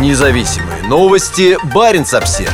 [0.00, 1.56] Независимые новости.
[1.72, 2.50] Барин обсерва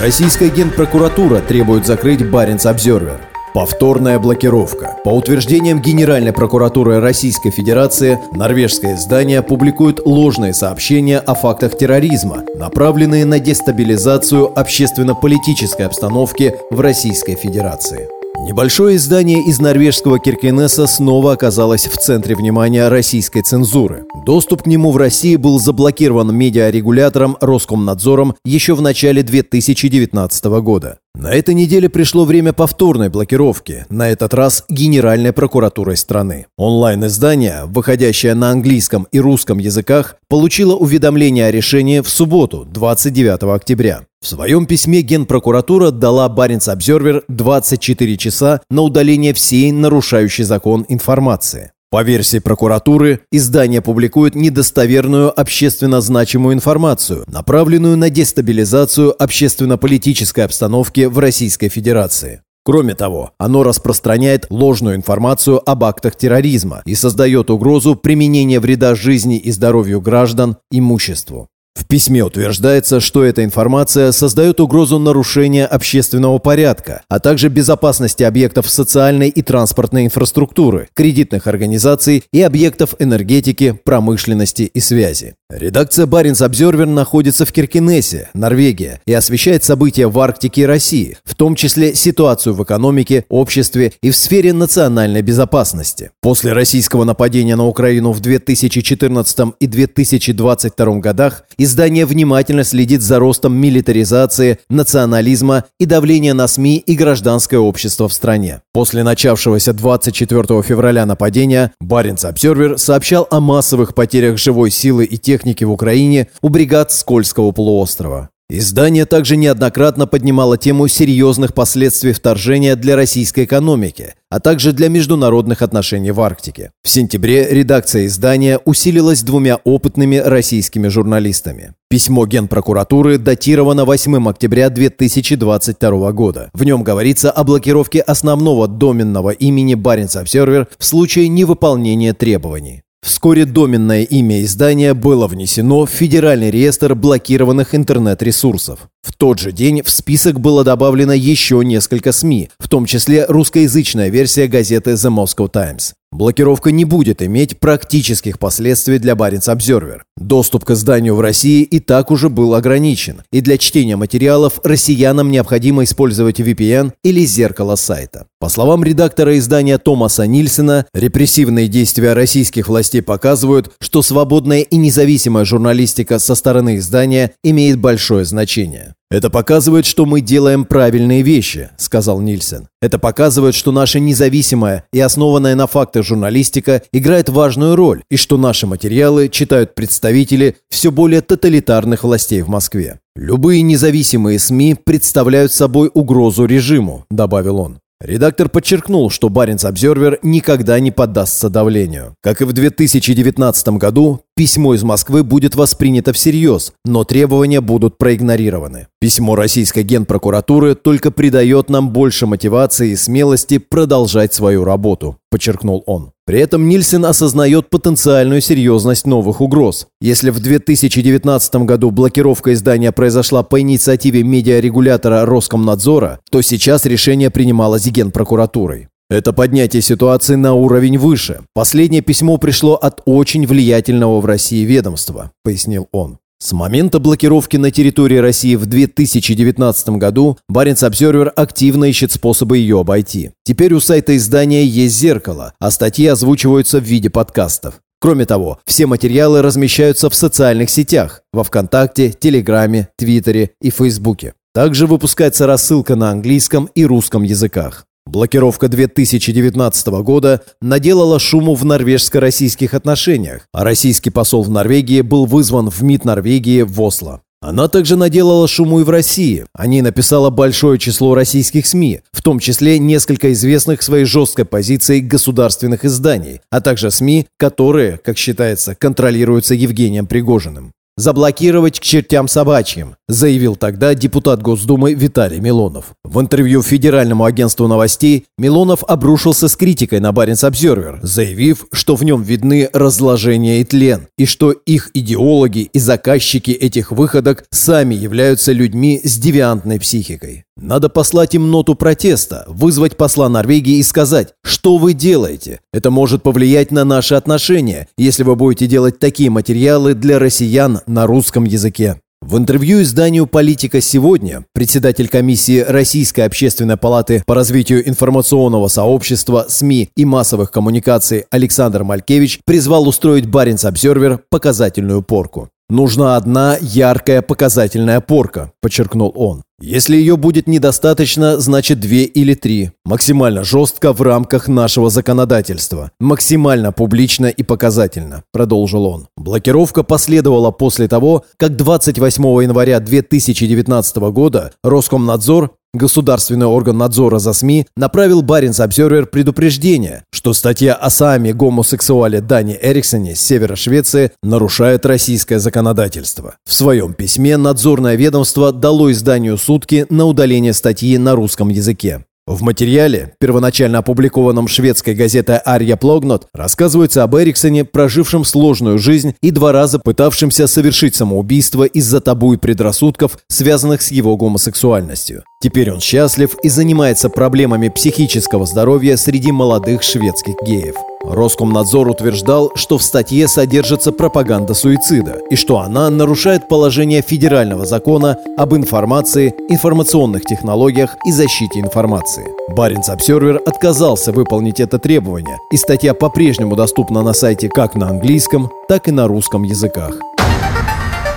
[0.00, 3.20] Российская генпрокуратура требует закрыть Баренц Обзервер.
[3.54, 4.96] Повторная блокировка.
[5.04, 13.24] По утверждениям Генеральной прокуратуры Российской Федерации, норвежское издание публикует ложные сообщения о фактах терроризма, направленные
[13.24, 18.08] на дестабилизацию общественно-политической обстановки в Российской Федерации.
[18.42, 24.06] Небольшое издание из норвежского Киркенеса снова оказалось в центре внимания российской цензуры.
[24.24, 30.99] Доступ к нему в России был заблокирован медиарегулятором Роскомнадзором еще в начале 2019 года.
[31.20, 36.46] На этой неделе пришло время повторной блокировки, на этот раз Генеральной прокуратурой страны.
[36.56, 44.04] Онлайн-издание, выходящее на английском и русском языках, получило уведомление о решении в субботу, 29 октября.
[44.22, 51.72] В своем письме Генпрокуратура дала Баренц Обзервер 24 часа на удаление всей нарушающей закон информации.
[51.92, 61.18] По версии прокуратуры, издание публикует недостоверную общественно значимую информацию, направленную на дестабилизацию общественно-политической обстановки в
[61.18, 62.42] Российской Федерации.
[62.62, 69.38] Кроме того, оно распространяет ложную информацию об актах терроризма и создает угрозу применения вреда жизни
[69.38, 71.48] и здоровью граждан, имуществу.
[71.80, 78.68] В письме утверждается, что эта информация создает угрозу нарушения общественного порядка, а также безопасности объектов
[78.68, 85.36] социальной и транспортной инфраструктуры, кредитных организаций и объектов энергетики, промышленности и связи.
[85.48, 91.34] Редакция Баренц Обзервер находится в Киркинессе, Норвегия, и освещает события в Арктике и России, в
[91.34, 96.10] том числе ситуацию в экономике, обществе и в сфере национальной безопасности.
[96.20, 103.54] После российского нападения на Украину в 2014 и 2022 годах издание внимательно следит за ростом
[103.54, 108.62] милитаризации, национализма и давления на СМИ и гражданское общество в стране.
[108.72, 115.62] После начавшегося 24 февраля нападения Баренц Обзервер сообщал о массовых потерях живой силы и техники
[115.62, 118.30] в Украине у бригад Скользкого полуострова.
[118.52, 125.62] Издание также неоднократно поднимало тему серьезных последствий вторжения для российской экономики, а также для международных
[125.62, 126.72] отношений в Арктике.
[126.82, 131.74] В сентябре редакция издания усилилась двумя опытными российскими журналистами.
[131.88, 136.50] Письмо Генпрокуратуры датировано 8 октября 2022 года.
[136.52, 142.82] В нем говорится о блокировке основного доменного имени Баренц Обсервер в случае невыполнения требований.
[143.02, 148.88] Вскоре доменное имя издания было внесено в Федеральный реестр блокированных интернет-ресурсов.
[149.02, 154.08] В тот же день в список было добавлено еще несколько СМИ, в том числе русскоязычная
[154.08, 155.94] версия газеты The Moscow Times.
[156.12, 160.04] Блокировка не будет иметь практических последствий для Баренц Обзервер.
[160.16, 165.30] Доступ к изданию в России и так уже был ограничен, и для чтения материалов россиянам
[165.30, 168.26] необходимо использовать VPN или зеркало сайта.
[168.40, 175.44] По словам редактора издания Томаса Нильсена, репрессивные действия российских властей показывают, что свободная и независимая
[175.44, 178.89] журналистика со стороны издания имеет большое значение.
[179.10, 182.68] «Это показывает, что мы делаем правильные вещи»,— сказал Нильсен.
[182.80, 188.36] «Это показывает, что наша независимая и основанная на фактах журналистика играет важную роль, и что
[188.36, 193.00] наши материалы читают представители все более тоталитарных властей в Москве.
[193.16, 197.80] Любые независимые СМИ представляют собой угрозу режиму»,— добавил он.
[198.02, 202.14] Редактор подчеркнул, что Баренц Обзервер никогда не поддастся давлению.
[202.22, 208.86] Как и в 2019 году, письмо из Москвы будет воспринято всерьез, но требования будут проигнорированы.
[209.00, 216.12] Письмо российской генпрокуратуры только придает нам больше мотивации и смелости продолжать свою работу, подчеркнул он.
[216.30, 219.88] При этом Нильсен осознает потенциальную серьезность новых угроз.
[220.00, 227.84] Если в 2019 году блокировка издания произошла по инициативе медиарегулятора Роскомнадзора, то сейчас решение принималось
[227.84, 228.86] Генпрокуратурой.
[229.08, 231.40] Это поднятие ситуации на уровень выше.
[231.52, 236.18] Последнее письмо пришло от очень влиятельного в России ведомства, пояснил он.
[236.42, 242.80] С момента блокировки на территории России в 2019 году Баренц Обзервер активно ищет способы ее
[242.80, 243.32] обойти.
[243.44, 247.74] Теперь у сайта издания есть зеркало, а статьи озвучиваются в виде подкастов.
[248.00, 254.32] Кроме того, все материалы размещаются в социальных сетях– во Вконтакте, Телеграме, Твиттере и Фейсбуке.
[254.54, 257.84] Также выпускается рассылка на английском и русском языках.
[258.10, 265.70] Блокировка 2019 года наделала шуму в норвежско-российских отношениях, а российский посол в Норвегии был вызван
[265.70, 267.20] в МИД Норвегии в Осло.
[267.40, 269.46] Она также наделала шуму и в России.
[269.54, 275.02] О ней написало большое число российских СМИ, в том числе несколько известных своей жесткой позицией
[275.02, 280.72] государственных изданий, а также СМИ, которые, как считается, контролируются Евгением Пригожиным.
[281.00, 285.86] Заблокировать к чертям собачьим, заявил тогда депутат Госдумы Виталий Милонов.
[286.04, 292.04] В интервью Федеральному агентству новостей Милонов обрушился с критикой на Баренц Обзервер, заявив, что в
[292.04, 298.52] нем видны разложение и тлен, и что их идеологи и заказчики этих выходок сами являются
[298.52, 300.44] людьми с девиантной психикой.
[300.60, 305.60] Надо послать им ноту протеста, вызвать посла Норвегии и сказать, что вы делаете.
[305.72, 311.06] Это может повлиять на наши отношения, если вы будете делать такие материалы для россиян на
[311.06, 311.96] русском языке.
[312.20, 319.88] В интервью изданию «Политика сегодня» председатель комиссии Российской общественной палаты по развитию информационного сообщества, СМИ
[319.96, 325.48] и массовых коммуникаций Александр Малькевич призвал устроить Баренц Обзервер показательную порку.
[325.70, 329.44] «Нужна одна яркая показательная порка»,– подчеркнул он.
[329.60, 332.72] «Если ее будет недостаточно, значит две или три.
[332.84, 335.92] Максимально жестко в рамках нашего законодательства.
[336.00, 339.06] Максимально публично и показательно»,– продолжил он.
[339.16, 347.66] Блокировка последовала после того, как 28 января 2019 года Роскомнадзор Государственный орган надзора за СМИ
[347.76, 354.84] направил Баренц Обзервер предупреждение, что статья о сами гомосексуале Дани Эриксоне с севера Швеции нарушает
[354.84, 356.34] российское законодательство.
[356.44, 362.04] В своем письме надзорное ведомство дало изданию сутки на удаление статьи на русском языке.
[362.26, 369.30] В материале, первоначально опубликованном шведской газетой «Арья Плогнот», рассказывается об Эриксоне, прожившем сложную жизнь и
[369.30, 375.24] два раза пытавшемся совершить самоубийство из-за табу и предрассудков, связанных с его гомосексуальностью.
[375.42, 380.74] Теперь он счастлив и занимается проблемами психического здоровья среди молодых шведских геев.
[381.02, 388.18] Роскомнадзор утверждал, что в статье содержится пропаганда суицида и что она нарушает положение федерального закона
[388.36, 392.26] об информации, информационных технологиях и защите информации.
[392.50, 398.50] Баренц Обсервер отказался выполнить это требование, и статья по-прежнему доступна на сайте как на английском,
[398.68, 399.94] так и на русском языках.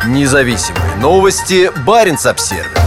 [0.07, 1.69] Независимые новости.
[1.85, 2.82] Баренц Обсервер.